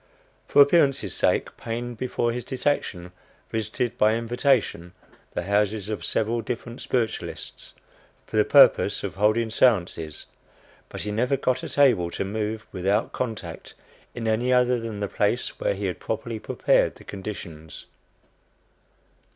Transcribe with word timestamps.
For 0.47 0.63
appearance' 0.63 1.13
sake, 1.13 1.55
Paine, 1.57 1.93
before 1.93 2.31
his 2.31 2.43
detection, 2.43 3.11
visited, 3.51 3.99
by 3.99 4.15
invitation, 4.15 4.93
the 5.33 5.43
houses 5.43 5.89
of 5.89 6.03
several 6.03 6.41
different 6.41 6.81
spiritualists, 6.81 7.75
for 8.25 8.35
the 8.35 8.43
purpose 8.43 9.03
of 9.03 9.13
holding 9.13 9.49
séances; 9.49 10.25
but 10.89 11.03
he 11.03 11.11
never 11.11 11.37
got 11.37 11.61
a 11.61 11.69
table 11.69 12.09
to 12.09 12.25
move 12.25 12.65
"without 12.71 13.11
contact" 13.11 13.75
in 14.15 14.27
any 14.27 14.51
other 14.51 14.79
than 14.79 15.01
the 15.01 15.07
place 15.07 15.59
where 15.59 15.75
he 15.75 15.85
had 15.85 15.99
properly 15.99 16.39
prepared 16.39 16.95
the 16.95 17.03
conditions. 17.03 17.85